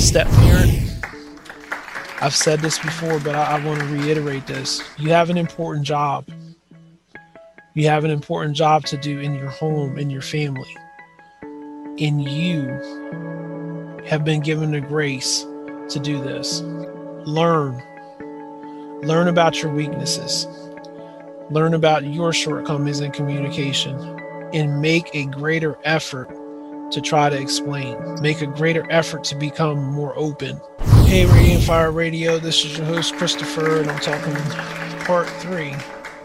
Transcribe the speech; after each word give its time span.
step 0.00 0.26
parent. 0.28 0.90
I've 2.22 2.34
said 2.34 2.60
this 2.60 2.78
before, 2.78 3.20
but 3.20 3.34
I, 3.34 3.58
I 3.58 3.64
want 3.64 3.80
to 3.80 3.86
reiterate 3.86 4.46
this. 4.46 4.82
You 4.98 5.10
have 5.10 5.30
an 5.30 5.36
important 5.36 5.86
job. 5.86 6.26
You 7.74 7.86
have 7.88 8.04
an 8.04 8.10
important 8.10 8.56
job 8.56 8.84
to 8.86 8.96
do 8.96 9.20
in 9.20 9.34
your 9.34 9.50
home, 9.50 9.98
in 9.98 10.10
your 10.10 10.22
family. 10.22 10.74
And 11.42 12.22
you 12.22 12.66
have 14.06 14.24
been 14.24 14.40
given 14.40 14.72
the 14.72 14.80
grace 14.80 15.46
to 15.90 16.00
do 16.00 16.20
this. 16.22 16.62
Learn. 17.26 17.82
Learn 19.02 19.28
about 19.28 19.62
your 19.62 19.72
weaknesses. 19.72 20.46
Learn 21.50 21.74
about 21.74 22.04
your 22.04 22.32
shortcomings 22.32 23.00
in 23.00 23.12
communication 23.12 23.98
and 24.52 24.80
make 24.80 25.14
a 25.14 25.26
greater 25.26 25.78
effort 25.84 26.28
to 26.90 27.00
try 27.00 27.28
to 27.30 27.40
explain. 27.40 27.96
Make 28.20 28.42
a 28.42 28.46
greater 28.46 28.86
effort 28.90 29.24
to 29.24 29.34
become 29.34 29.82
more 29.82 30.16
open. 30.16 30.60
Hey, 31.06 31.26
Radiant 31.26 31.64
Fire 31.64 31.92
Radio, 31.92 32.38
this 32.38 32.64
is 32.64 32.76
your 32.76 32.86
host, 32.86 33.14
Christopher, 33.14 33.80
and 33.80 33.90
I'm 33.90 34.00
talking 34.00 34.34
part 35.04 35.28
three 35.28 35.74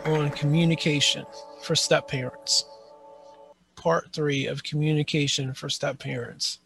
on 0.05 0.29
communication 0.31 1.25
for 1.61 1.75
step 1.75 2.07
parents. 2.07 2.65
Part 3.75 4.11
three 4.13 4.47
of 4.47 4.63
communication 4.63 5.53
for 5.53 5.69
step 5.69 5.99
parents. 5.99 6.59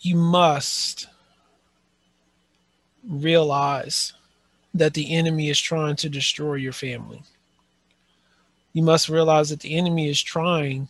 You 0.00 0.16
must 0.16 1.08
realize 3.08 4.12
that 4.74 4.94
the 4.94 5.14
enemy 5.14 5.48
is 5.48 5.60
trying 5.60 5.96
to 5.96 6.08
destroy 6.08 6.54
your 6.54 6.72
family. 6.72 7.22
You 8.72 8.82
must 8.82 9.08
realize 9.08 9.50
that 9.50 9.60
the 9.60 9.74
enemy 9.76 10.08
is 10.08 10.22
trying 10.22 10.88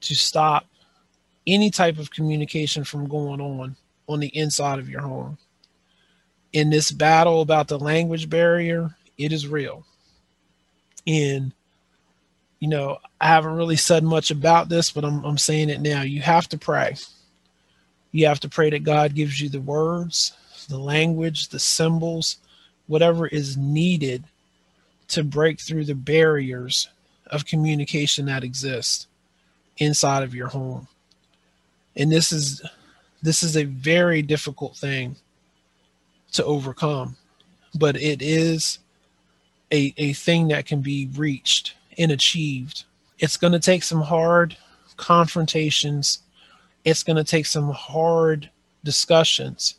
to 0.00 0.14
stop 0.14 0.66
any 1.46 1.70
type 1.70 1.98
of 1.98 2.10
communication 2.10 2.84
from 2.84 3.08
going 3.08 3.40
on 3.40 3.76
on 4.08 4.20
the 4.20 4.28
inside 4.36 4.78
of 4.78 4.88
your 4.88 5.00
home. 5.00 5.38
In 6.52 6.70
this 6.70 6.90
battle 6.90 7.40
about 7.40 7.68
the 7.68 7.78
language 7.78 8.28
barrier, 8.28 8.96
it 9.16 9.32
is 9.32 9.46
real. 9.46 9.84
And, 11.06 11.52
you 12.58 12.68
know, 12.68 12.98
I 13.20 13.28
haven't 13.28 13.56
really 13.56 13.76
said 13.76 14.04
much 14.04 14.30
about 14.30 14.68
this, 14.68 14.90
but 14.90 15.04
I'm, 15.04 15.24
I'm 15.24 15.38
saying 15.38 15.70
it 15.70 15.80
now. 15.80 16.02
You 16.02 16.20
have 16.22 16.48
to 16.50 16.58
pray. 16.58 16.96
You 18.12 18.26
have 18.26 18.40
to 18.40 18.48
pray 18.48 18.70
that 18.70 18.84
God 18.84 19.14
gives 19.14 19.40
you 19.40 19.48
the 19.48 19.60
words, 19.60 20.32
the 20.68 20.78
language, 20.78 21.48
the 21.48 21.58
symbols, 21.58 22.38
whatever 22.86 23.26
is 23.26 23.56
needed 23.56 24.24
to 25.08 25.24
break 25.24 25.60
through 25.60 25.84
the 25.84 25.94
barriers 25.94 26.88
of 27.26 27.46
communication 27.46 28.26
that 28.26 28.44
exist 28.44 29.06
inside 29.78 30.22
of 30.22 30.34
your 30.34 30.48
home. 30.48 30.88
And 31.96 32.12
this 32.12 32.32
is 32.32 32.62
this 33.22 33.42
is 33.42 33.56
a 33.56 33.64
very 33.64 34.22
difficult 34.22 34.76
thing 34.76 35.16
to 36.32 36.44
overcome, 36.44 37.16
but 37.74 37.96
it 37.96 38.22
is 38.22 38.78
a, 39.72 39.92
a 39.96 40.12
thing 40.12 40.48
that 40.48 40.66
can 40.66 40.80
be 40.80 41.08
reached 41.16 41.74
and 41.96 42.12
achieved. 42.12 42.84
It's 43.18 43.36
going 43.36 43.52
to 43.52 43.58
take 43.58 43.82
some 43.82 44.02
hard 44.02 44.56
confrontations. 44.96 46.20
It's 46.84 47.02
going 47.02 47.16
to 47.16 47.24
take 47.24 47.46
some 47.46 47.70
hard 47.70 48.50
discussions. 48.84 49.74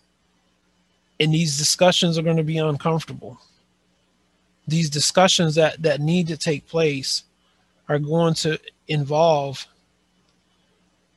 And 1.20 1.34
these 1.34 1.58
discussions 1.58 2.18
are 2.18 2.24
going 2.24 2.38
to 2.38 2.44
be 2.44 2.58
uncomfortable. 2.58 3.40
These 4.68 4.90
discussions 4.90 5.56
that, 5.56 5.82
that 5.82 6.02
need 6.02 6.28
to 6.28 6.38
take 6.38 6.68
place 6.68 7.24
are 7.88 8.00
going 8.00 8.34
to 8.36 8.60
involve 8.88 9.66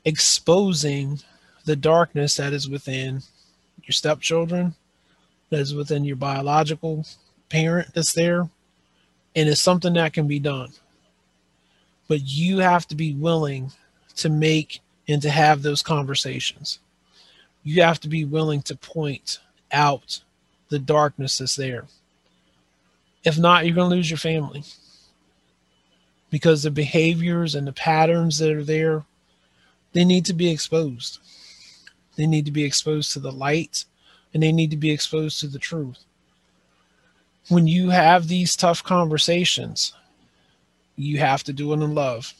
exposing 0.04 1.20
the 1.64 1.76
darkness 1.76 2.36
that 2.36 2.52
is 2.52 2.68
within 2.68 3.22
your 3.84 3.92
stepchildren, 3.92 4.74
that 5.50 5.60
is 5.60 5.74
within 5.74 6.04
your 6.04 6.16
biological 6.16 7.06
parent 7.48 7.94
that's 7.94 8.12
there. 8.12 8.48
And 9.34 9.48
it's 9.48 9.60
something 9.60 9.94
that 9.94 10.12
can 10.12 10.26
be 10.26 10.38
done. 10.38 10.70
But 12.08 12.20
you 12.22 12.58
have 12.58 12.86
to 12.88 12.94
be 12.94 13.14
willing 13.14 13.72
to 14.16 14.28
make 14.28 14.80
and 15.08 15.22
to 15.22 15.30
have 15.30 15.62
those 15.62 15.82
conversations. 15.82 16.78
You 17.62 17.82
have 17.82 18.00
to 18.00 18.08
be 18.08 18.24
willing 18.24 18.62
to 18.62 18.76
point 18.76 19.38
out 19.70 20.20
the 20.68 20.78
darkness 20.78 21.38
that's 21.38 21.56
there. 21.56 21.86
If 23.24 23.38
not, 23.38 23.64
you're 23.64 23.74
going 23.74 23.90
to 23.90 23.96
lose 23.96 24.10
your 24.10 24.18
family 24.18 24.64
because 26.30 26.62
the 26.62 26.70
behaviors 26.70 27.54
and 27.54 27.66
the 27.66 27.72
patterns 27.72 28.38
that 28.38 28.50
are 28.50 28.64
there 28.64 29.04
they 29.92 30.04
need 30.04 30.24
to 30.26 30.32
be 30.32 30.50
exposed. 30.50 31.18
They 32.16 32.26
need 32.26 32.44
to 32.46 32.50
be 32.50 32.64
exposed 32.64 33.12
to 33.12 33.20
the 33.20 33.32
light 33.32 33.84
and 34.34 34.42
they 34.42 34.52
need 34.52 34.70
to 34.70 34.76
be 34.76 34.90
exposed 34.90 35.40
to 35.40 35.46
the 35.46 35.58
truth. 35.58 36.04
When 37.48 37.66
you 37.66 37.90
have 37.90 38.28
these 38.28 38.56
tough 38.56 38.82
conversations, 38.82 39.92
you 40.96 41.18
have 41.18 41.42
to 41.44 41.52
do 41.52 41.72
it 41.72 41.80
in 41.80 41.94
love. 41.94 42.32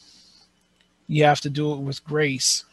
You 1.07 1.25
have 1.25 1.41
to 1.41 1.49
do 1.49 1.73
it 1.73 1.79
with 1.79 2.03
grace. 2.03 2.65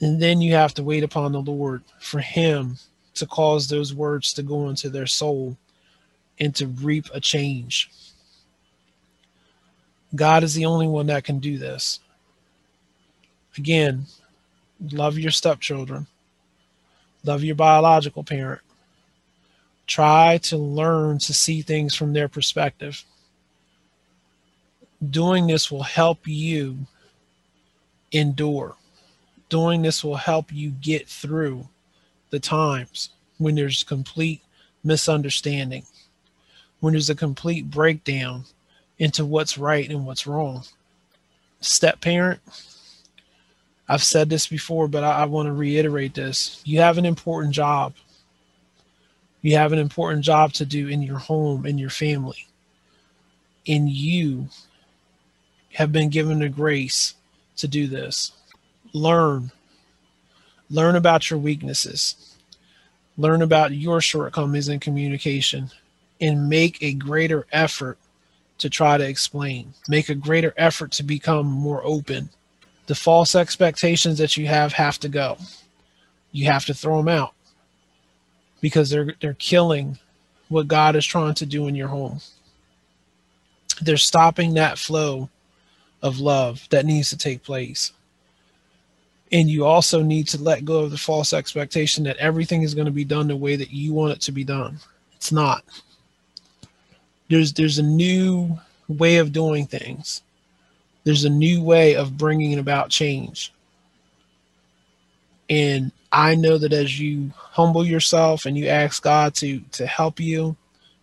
And 0.00 0.20
then 0.20 0.40
you 0.40 0.54
have 0.54 0.74
to 0.74 0.82
wait 0.82 1.02
upon 1.02 1.32
the 1.32 1.40
Lord 1.40 1.82
for 1.98 2.20
Him 2.20 2.78
to 3.14 3.26
cause 3.26 3.68
those 3.68 3.94
words 3.94 4.32
to 4.34 4.42
go 4.42 4.68
into 4.68 4.88
their 4.88 5.06
soul 5.06 5.56
and 6.38 6.54
to 6.56 6.66
reap 6.66 7.06
a 7.12 7.20
change. 7.20 7.90
God 10.14 10.44
is 10.44 10.54
the 10.54 10.66
only 10.66 10.86
one 10.86 11.06
that 11.06 11.24
can 11.24 11.38
do 11.38 11.58
this. 11.58 12.00
Again, 13.56 14.06
love 14.92 15.18
your 15.18 15.30
stepchildren, 15.30 16.06
love 17.24 17.44
your 17.44 17.54
biological 17.54 18.24
parent. 18.24 18.60
Try 19.86 20.38
to 20.44 20.56
learn 20.56 21.18
to 21.18 21.34
see 21.34 21.62
things 21.62 21.94
from 21.94 22.12
their 22.12 22.28
perspective. 22.28 23.04
Doing 25.10 25.46
this 25.46 25.70
will 25.70 25.82
help 25.82 26.26
you 26.26 26.86
endure. 28.12 28.76
Doing 29.50 29.82
this 29.82 30.02
will 30.02 30.16
help 30.16 30.52
you 30.52 30.70
get 30.70 31.06
through 31.06 31.68
the 32.30 32.40
times 32.40 33.10
when 33.38 33.54
there's 33.54 33.82
complete 33.82 34.40
misunderstanding, 34.82 35.84
when 36.80 36.94
there's 36.94 37.10
a 37.10 37.14
complete 37.14 37.70
breakdown 37.70 38.44
into 38.98 39.24
what's 39.24 39.58
right 39.58 39.90
and 39.90 40.06
what's 40.06 40.26
wrong. 40.26 40.64
Step 41.60 42.00
parent, 42.00 42.40
I've 43.88 44.02
said 44.04 44.30
this 44.30 44.46
before, 44.46 44.88
but 44.88 45.04
I, 45.04 45.22
I 45.22 45.24
want 45.26 45.46
to 45.46 45.52
reiterate 45.52 46.14
this. 46.14 46.60
You 46.64 46.80
have 46.80 46.98
an 46.98 47.04
important 47.04 47.54
job. 47.54 47.94
You 49.42 49.56
have 49.56 49.72
an 49.72 49.78
important 49.78 50.24
job 50.24 50.54
to 50.54 50.64
do 50.64 50.88
in 50.88 51.02
your 51.02 51.18
home, 51.18 51.66
in 51.66 51.76
your 51.76 51.90
family. 51.90 52.46
And 53.68 53.90
you 53.90 54.48
have 55.74 55.92
been 55.92 56.08
given 56.08 56.38
the 56.38 56.48
grace 56.48 57.14
to 57.56 57.68
do 57.68 57.86
this. 57.86 58.32
Learn. 58.92 59.52
Learn 60.70 60.96
about 60.96 61.28
your 61.28 61.38
weaknesses. 61.38 62.36
Learn 63.18 63.42
about 63.42 63.72
your 63.72 64.00
shortcomings 64.00 64.68
in 64.68 64.80
communication 64.80 65.70
and 66.20 66.48
make 66.48 66.82
a 66.82 66.94
greater 66.94 67.46
effort 67.52 67.98
to 68.58 68.70
try 68.70 68.96
to 68.96 69.06
explain. 69.06 69.74
Make 69.88 70.08
a 70.08 70.14
greater 70.14 70.54
effort 70.56 70.90
to 70.92 71.02
become 71.02 71.46
more 71.46 71.84
open 71.84 72.30
the 72.86 72.94
false 72.94 73.34
expectations 73.34 74.18
that 74.18 74.36
you 74.36 74.46
have 74.46 74.72
have 74.74 74.98
to 75.00 75.08
go. 75.08 75.38
You 76.32 76.46
have 76.46 76.66
to 76.66 76.74
throw 76.74 76.98
them 76.98 77.08
out 77.08 77.32
because 78.60 78.90
they're 78.90 79.14
they're 79.20 79.34
killing 79.34 79.98
what 80.48 80.68
God 80.68 80.96
is 80.96 81.06
trying 81.06 81.34
to 81.34 81.46
do 81.46 81.66
in 81.66 81.74
your 81.74 81.88
home. 81.88 82.20
They're 83.80 83.96
stopping 83.96 84.54
that 84.54 84.78
flow 84.78 85.30
of 86.02 86.20
love 86.20 86.68
that 86.70 86.84
needs 86.86 87.10
to 87.10 87.16
take 87.16 87.42
place. 87.42 87.92
And 89.32 89.48
you 89.48 89.64
also 89.64 90.02
need 90.02 90.28
to 90.28 90.40
let 90.40 90.64
go 90.64 90.80
of 90.80 90.90
the 90.90 90.98
false 90.98 91.32
expectation 91.32 92.04
that 92.04 92.18
everything 92.18 92.62
is 92.62 92.74
going 92.74 92.84
to 92.84 92.92
be 92.92 93.04
done 93.04 93.26
the 93.26 93.36
way 93.36 93.56
that 93.56 93.72
you 93.72 93.92
want 93.92 94.12
it 94.12 94.20
to 94.22 94.32
be 94.32 94.44
done. 94.44 94.78
It's 95.14 95.32
not. 95.32 95.64
There's 97.30 97.52
there's 97.54 97.78
a 97.78 97.82
new 97.82 98.58
way 98.86 99.16
of 99.16 99.32
doing 99.32 99.66
things 99.66 100.22
there's 101.04 101.24
a 101.24 101.30
new 101.30 101.62
way 101.62 101.94
of 101.94 102.16
bringing 102.16 102.58
about 102.58 102.90
change. 102.90 103.52
And 105.48 105.92
I 106.10 106.34
know 106.34 106.58
that 106.58 106.72
as 106.72 106.98
you 106.98 107.30
humble 107.36 107.84
yourself 107.84 108.46
and 108.46 108.56
you 108.56 108.68
ask 108.68 109.02
God 109.02 109.34
to 109.36 109.60
to 109.72 109.86
help 109.86 110.18
you, 110.18 110.56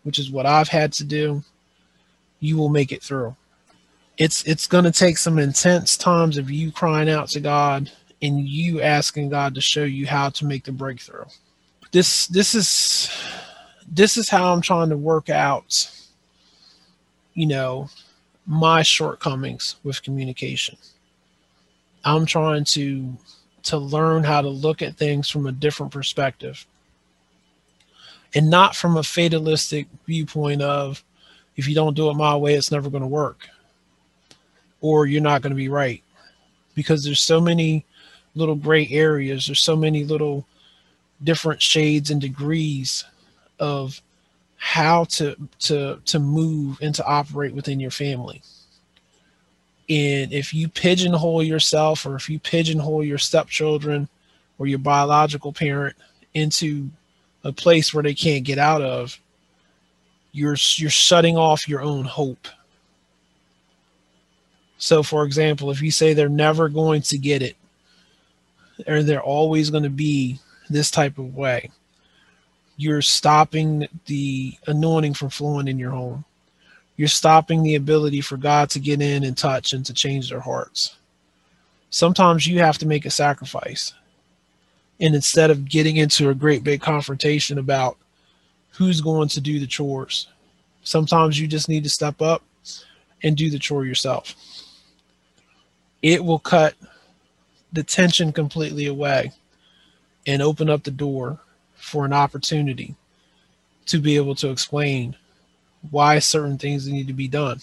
which 0.03 0.18
is 0.18 0.31
what 0.31 0.45
I've 0.45 0.68
had 0.68 0.92
to 0.94 1.03
do, 1.03 1.44
you 2.39 2.57
will 2.57 2.69
make 2.69 2.92
it 2.92 3.03
through. 3.03 3.36
It's 4.18 4.44
it's 4.44 4.68
going 4.68 4.86
to 4.86 4.92
take 4.92 5.18
some 5.18 5.38
intense 5.38 5.95
times 5.95 6.38
of 6.38 6.50
you 6.50 6.71
crying 6.71 7.09
out 7.09 7.30
to 7.30 7.39
God 7.39 7.92
and 8.21 8.39
you 8.39 8.81
asking 8.81 9.30
God 9.30 9.56
to 9.56 9.62
show 9.62 9.83
you 9.83 10.07
how 10.07 10.30
to 10.30 10.45
make 10.45 10.63
the 10.63 10.71
breakthrough. 10.71 11.25
This 11.92 12.27
this 12.27 12.56
is 12.56 13.12
this 13.88 14.18
is 14.18 14.30
how 14.30 14.53
I'm 14.53 14.62
trying 14.62 14.89
to 14.89 14.98
work 14.98 15.30
out 15.30 15.92
you 17.33 17.48
know 17.48 17.89
my 18.51 18.81
shortcomings 18.81 19.77
with 19.81 20.03
communication. 20.03 20.77
I'm 22.03 22.25
trying 22.25 22.65
to 22.65 23.18
to 23.63 23.77
learn 23.77 24.25
how 24.25 24.42
to 24.42 24.50
look 24.50 24.81
at 24.81 24.98
things 24.98 25.30
from 25.30 25.48
a 25.48 25.53
different 25.53 25.94
perspective 25.94 26.65
and 28.36 28.50
not 28.50 28.75
from 28.75 28.98
a 28.98 29.03
fatalistic 29.03 29.88
viewpoint 30.06 30.62
of 30.62 31.01
if 31.56 31.65
you 31.65 31.74
don't 31.74 31.95
do 31.95 32.09
it 32.09 32.15
my 32.15 32.36
way 32.36 32.56
it's 32.56 32.71
never 32.71 32.89
going 32.89 33.03
to 33.03 33.07
work 33.07 33.48
or 34.81 35.06
you're 35.06 35.21
not 35.21 35.42
going 35.42 35.51
to 35.51 35.56
be 35.56 35.69
right 35.69 36.03
because 36.75 37.06
there's 37.06 37.21
so 37.21 37.39
many 37.39 37.86
little 38.36 38.56
gray 38.56 38.86
areas 38.89 39.45
there's 39.45 39.62
so 39.62 39.77
many 39.77 40.03
little 40.03 40.45
different 41.24 41.62
shades 41.62 42.09
and 42.09 42.19
degrees 42.19 43.06
of 43.59 44.01
how 44.63 45.04
to 45.06 45.36
to 45.60 46.00
to 46.06 46.19
move 46.19 46.78
and 46.81 46.94
to 46.94 47.06
operate 47.06 47.54
within 47.54 47.80
your 47.80 47.92
family 47.92 48.42
and 49.92 50.31
if 50.31 50.54
you 50.54 50.69
pigeonhole 50.69 51.44
yourself 51.44 52.06
or 52.06 52.16
if 52.16 52.30
you 52.30 52.40
pigeonhole 52.40 53.04
your 53.04 53.18
stepchildren 53.18 54.08
or 54.58 54.66
your 54.66 54.80
biological 54.80 55.52
parent 55.52 55.98
into 56.34 56.90
a 57.44 57.52
place 57.52 57.94
where 57.94 58.02
they 58.02 58.13
can't 58.13 58.46
get 58.46 58.58
out 58.58 58.81
of, 58.81 59.19
you're 60.31 60.56
you're 60.75 60.90
shutting 60.90 61.36
off 61.36 61.68
your 61.68 61.81
own 61.81 62.06
hope. 62.06 62.48
So 64.78 65.04
for 65.04 65.25
example, 65.25 65.72
if 65.72 65.81
you 65.81 65.92
say 65.92 66.13
they're 66.13 66.30
never 66.30 66.69
going 66.69 67.02
to 67.04 67.18
get 67.18 67.42
it 67.42 67.58
or 68.88 69.04
they're 69.04 69.22
always 69.22 69.69
going 69.69 69.84
to 69.84 69.90
be 69.90 70.40
this 70.69 70.90
type 70.90 71.18
of 71.18 71.36
way, 71.36 71.69
you're 72.81 73.01
stopping 73.01 73.88
the 74.06 74.54
anointing 74.68 75.13
from 75.13 75.30
flowing 75.30 75.68
in 75.68 75.80
your 75.80 75.92
home 75.92 76.25
you're 77.01 77.07
stopping 77.07 77.63
the 77.63 77.74
ability 77.74 78.22
for 78.22 78.38
God 78.38 78.69
to 78.69 78.80
get 78.80 79.01
in 79.01 79.24
and 79.24 79.36
touch 79.36 79.74
and 79.74 79.83
to 79.88 79.94
change 79.94 80.30
their 80.30 80.39
hearts. 80.39 80.95
Sometimes 81.89 82.45
you 82.45 82.60
have 82.60 82.78
to 82.78 82.86
make 82.86 83.07
a 83.07 83.10
sacrifice. 83.10 83.95
And 85.00 85.16
instead 85.16 85.50
of 85.50 85.68
getting 85.68 85.98
into 85.98 86.30
a 86.30 86.36
great 86.36 86.63
big 86.63 86.80
confrontation 86.80 87.57
about 87.57 87.98
who's 88.74 89.01
going 89.01 89.30
to 89.30 89.42
do 89.42 89.60
the 89.60 89.66
chores, 89.66 90.27
sometimes 90.84 91.39
you 91.39 91.48
just 91.48 91.68
need 91.68 91.84
to 91.86 91.89
step 91.89 92.22
up 92.22 92.44
and 93.24 93.36
do 93.36 93.50
the 93.50 93.57
chore 93.57 93.84
yourself. 93.84 94.36
It 96.04 96.24
will 96.24 96.38
cut 96.38 96.75
the 97.74 97.81
tension 97.81 98.31
completely 98.31 98.86
away 98.86 99.31
and 100.27 100.44
open 100.44 100.69
up 100.69 100.84
the 100.84 100.92
door 100.92 101.39
for 101.81 102.06
an 102.06 102.13
opportunity 102.13 102.95
to 103.88 104.00
be 104.00 104.16
able 104.16 104.36
to 104.36 104.50
explain 104.50 105.16
why 105.89 106.19
certain 106.19 106.57
things 106.57 106.88
need 106.88 107.07
to 107.07 107.13
be 107.13 107.28
done, 107.28 107.60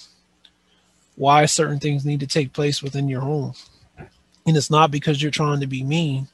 why 1.17 1.47
certain 1.47 1.79
things 1.79 2.05
need 2.05 2.21
to 2.21 2.27
take 2.27 2.53
place 2.53 2.83
within 2.83 3.09
your 3.09 3.21
home. 3.21 3.55
And 4.47 4.57
it's 4.57 4.71
not 4.71 4.91
because 4.91 5.23
you're 5.23 5.31
trying 5.31 5.61
to 5.61 5.67
be 5.67 5.83
mean, 5.83 6.29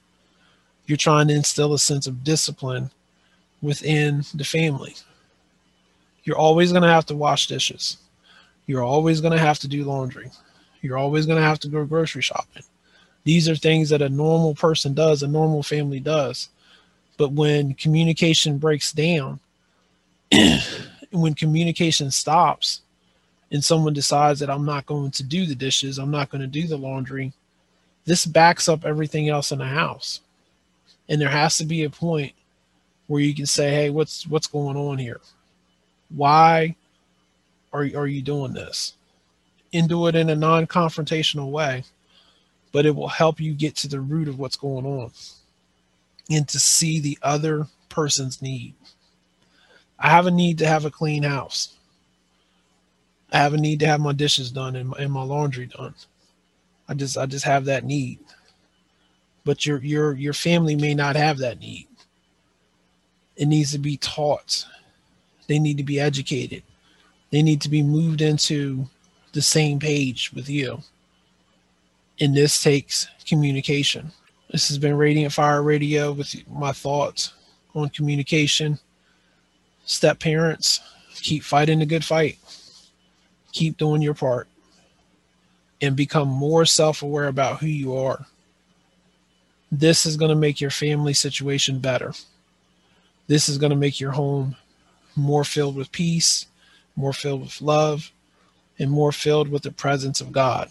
you're 0.87 0.97
trying 0.97 1.29
to 1.29 1.35
instill 1.35 1.75
a 1.75 1.79
sense 1.79 2.07
of 2.07 2.25
discipline 2.25 2.91
within 3.61 4.25
the 4.35 4.45
family. 4.45 4.95
You're 6.25 6.39
always 6.39 6.73
going 6.73 6.83
to 6.83 6.89
have 6.89 7.07
to 7.07 7.17
wash 7.17 7.47
dishes. 7.47 7.99
You're 8.67 8.83
always 8.83 9.21
going 9.21 9.33
to 9.33 9.39
have 9.39 9.59
to 9.61 9.69
do 9.69 9.85
laundry. 9.85 10.31
You're 10.81 10.97
always 10.97 11.27
going 11.27 11.39
to 11.39 11.47
have 11.47 11.59
to 11.61 11.69
go 11.69 11.85
grocery 11.85 12.23
shopping. 12.23 12.63
These 13.25 13.49
are 13.49 13.57
things 13.57 13.89
that 13.89 14.03
a 14.03 14.09
normal 14.09 14.55
person 14.55 14.95
does, 14.95 15.23
a 15.23 15.29
normal 15.29 15.63
family 15.63 16.01
does. 16.01 16.49
But 17.17 17.33
when 17.33 17.75
communication 17.75 18.59
breaks 18.59 18.93
down, 18.93 19.41
when 21.13 21.35
communication 21.35 22.11
stops 22.11 22.83
and 23.53 23.63
someone 23.63 23.93
decides 23.93 24.41
that 24.41 24.51
I'm 24.51 24.65
not 24.65 24.87
going 24.87 25.13
to 25.13 25.23
do 25.23 25.47
the 25.47 25.55
dishes, 25.55 25.99
I'm 25.99 26.11
not 26.11 26.31
going 26.31 26.41
to 26.41 26.49
do 26.49 26.67
the 26.67 26.77
laundry, 26.77 27.33
this 28.05 28.27
backs 28.27 28.69
up 28.69 28.85
everything 28.85 29.29
else 29.29 29.53
in 29.53 29.59
the 29.59 29.67
house. 29.67 30.21
And 31.09 31.21
there 31.21 31.29
has 31.29 31.57
to 31.59 31.65
be 31.65 31.85
a 31.85 31.91
point 31.91 32.33
where 33.07 33.21
you 33.21 33.35
can 33.35 33.47
say, 33.47 33.71
"Hey, 33.71 33.91
what's 33.91 34.27
what's 34.27 34.47
going 34.47 34.77
on 34.77 34.99
here? 34.99 35.21
Why 36.09 36.75
are 37.73 37.83
are 37.95 38.07
you 38.07 38.23
doing 38.23 38.55
this?" 38.55 38.95
And 39.75 39.89
do 39.89 40.07
it 40.07 40.15
in 40.15 40.31
a 40.31 40.35
non-confrontational 40.35 41.51
way, 41.51 41.85
but 42.73 42.87
it 42.87 42.97
will 42.97 43.09
help 43.09 43.39
you 43.39 43.53
get 43.53 43.77
to 43.77 43.89
the 43.89 44.01
root 44.01 44.29
of 44.29 44.39
what's 44.39 44.57
going 44.57 44.87
on 44.87 45.11
and 46.31 46.49
to 46.49 46.59
see 46.59 47.01
the 47.01 47.19
other 47.23 47.67
person's 47.89 48.41
need. 48.41 48.75
I 49.99 50.11
have 50.11 50.27
a 50.27 50.31
need 50.31 50.59
to 50.59 50.67
have 50.67 50.85
a 50.85 50.91
clean 50.91 51.23
house. 51.23 51.75
I 53.33 53.39
have 53.39 53.55
a 53.55 53.59
need 53.59 53.81
to 53.81 53.87
have 53.87 54.01
my 54.01 54.13
dishes 54.13 54.51
done 54.51 54.77
and 54.77 54.91
my, 54.91 54.99
and 54.99 55.13
my 55.13 55.23
laundry 55.23 55.67
done. 55.67 55.95
I 56.89 56.95
just 56.95 57.17
I 57.17 57.27
just 57.27 57.45
have 57.45 57.65
that 57.65 57.85
need. 57.85 58.19
But 59.45 59.67
your 59.67 59.83
your 59.83 60.15
your 60.15 60.33
family 60.33 60.77
may 60.77 60.95
not 60.95 61.17
have 61.17 61.39
that 61.39 61.59
need. 61.59 61.89
It 63.37 63.47
needs 63.47 63.73
to 63.73 63.79
be 63.79 63.97
taught. 63.97 64.67
They 65.49 65.59
need 65.59 65.77
to 65.79 65.83
be 65.83 65.99
educated. 65.99 66.63
They 67.31 67.43
need 67.43 67.61
to 67.63 67.69
be 67.69 67.83
moved 67.83 68.21
into 68.21 68.89
the 69.33 69.43
same 69.43 69.79
page 69.79 70.33
with 70.33 70.49
you. 70.49 70.81
And 72.21 72.35
this 72.37 72.63
takes 72.63 73.09
communication. 73.27 74.13
This 74.55 74.69
has 74.69 74.79
been 74.79 74.97
Radiant 74.97 75.33
Fire 75.33 75.65
Radio 75.65 76.13
with 76.13 76.33
my 76.49 76.71
thoughts 76.71 77.33
on 77.75 77.89
communication 77.89 78.79
step 79.85 80.21
parents, 80.21 80.79
keep 81.17 81.43
fighting 81.43 81.81
the 81.81 81.87
good 81.87 82.05
fight. 82.05 82.39
Keep 83.51 83.79
doing 83.79 84.01
your 84.01 84.15
part 84.15 84.47
and 85.81 85.97
become 85.97 86.29
more 86.29 86.65
self 86.67 87.03
aware 87.03 87.27
about 87.27 87.59
who 87.59 87.67
you 87.67 87.97
are. 87.97 88.27
This 89.73 90.07
is 90.07 90.17
going 90.17 90.29
to 90.29 90.37
make 90.37 90.61
your 90.61 90.71
family 90.71 91.15
situation 91.15 91.81
better. 91.81 92.13
This 93.27 93.49
is 93.49 93.59
going 93.59 93.71
to 93.71 93.77
make 93.77 93.99
your 93.99 94.13
home 94.13 94.55
more 95.17 95.43
filled 95.43 95.75
with 95.75 95.91
peace, 95.91 96.47
more 96.95 97.13
filled 97.13 97.41
with 97.41 97.61
love, 97.61 98.13
and 98.79 98.89
more 98.89 99.11
filled 99.11 99.49
with 99.49 99.65
the 99.65 99.73
presence 99.73 100.21
of 100.21 100.31
God. 100.31 100.71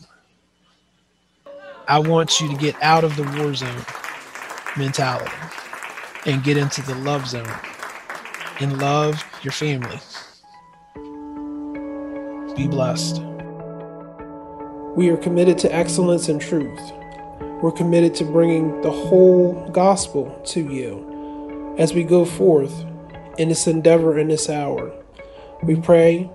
I 1.87 1.99
want 1.99 2.39
you 2.39 2.47
to 2.47 2.55
get 2.55 2.81
out 2.81 3.03
of 3.03 3.15
the 3.17 3.23
war 3.23 3.53
zone 3.53 3.85
mentality 4.77 5.31
and 6.25 6.43
get 6.43 6.55
into 6.57 6.81
the 6.81 6.95
love 6.95 7.27
zone 7.27 7.51
and 8.59 8.79
love 8.79 9.23
your 9.41 9.51
family. 9.51 9.99
Be 12.55 12.67
blessed. 12.67 13.21
We 14.95 15.09
are 15.09 15.17
committed 15.17 15.57
to 15.59 15.75
excellence 15.75 16.29
and 16.29 16.39
truth. 16.39 16.79
We're 17.61 17.71
committed 17.71 18.15
to 18.15 18.25
bringing 18.25 18.81
the 18.81 18.91
whole 18.91 19.69
gospel 19.71 20.39
to 20.45 20.61
you 20.61 21.75
as 21.77 21.93
we 21.93 22.03
go 22.03 22.23
forth 22.23 22.85
in 23.37 23.49
this 23.49 23.67
endeavor 23.67 24.17
in 24.17 24.29
this 24.29 24.49
hour. 24.49 24.93
We 25.63 25.75
pray 25.75 26.29